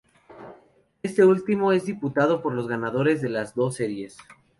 Este 1.03 1.23
último 1.23 1.71
es 1.73 1.85
disputado 1.85 2.41
por 2.41 2.53
los 2.55 2.67
ganadores 2.67 3.21
de 3.21 3.29
las 3.29 3.53
dos 3.53 3.75
series. 3.75 4.17